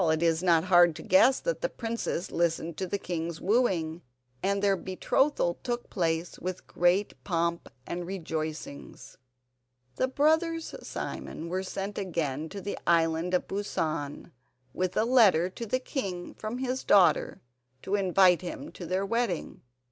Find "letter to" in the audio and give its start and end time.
15.05-15.67